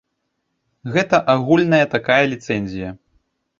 Гэта 0.95 1.19
агульная 1.35 1.83
такая 1.93 2.19
ліцэнзія. 2.35 2.89